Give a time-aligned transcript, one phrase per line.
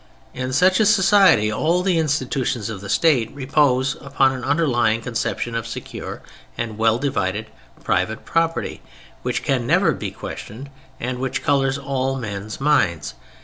[0.33, 5.53] In such a society all the institutions of the state repose upon an underlying conception
[5.53, 6.23] of secure
[6.57, 7.45] and well divided
[7.83, 8.81] private property
[9.21, 13.13] which can never be questioned and which colors all men's minds.